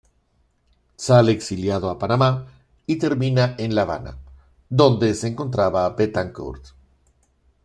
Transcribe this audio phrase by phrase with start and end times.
[1.05, 2.47] Sale a exiliado a Panamá
[2.87, 4.17] y termina en La Habana,
[4.67, 6.71] donde se encontraba Betancourt.